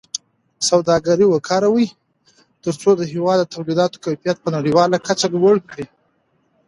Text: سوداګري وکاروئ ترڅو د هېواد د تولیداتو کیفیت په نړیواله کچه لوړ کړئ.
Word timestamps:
سوداګري 0.69 1.25
وکاروئ 1.29 1.87
ترڅو 2.63 2.91
د 2.97 3.01
هېواد 3.13 3.37
د 3.41 3.45
تولیداتو 3.53 4.01
کیفیت 4.05 4.37
په 4.41 4.49
نړیواله 4.57 4.97
کچه 5.07 5.27
لوړ 5.33 5.55
کړئ. 5.69 5.85